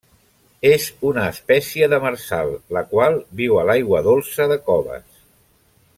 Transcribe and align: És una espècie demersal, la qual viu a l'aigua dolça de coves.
És 0.69 0.85
una 1.09 1.25
espècie 1.33 1.89
demersal, 1.93 2.49
la 2.79 2.83
qual 2.95 3.21
viu 3.43 3.61
a 3.61 3.67
l'aigua 3.71 4.03
dolça 4.11 4.49
de 4.55 4.59
coves. 4.71 5.25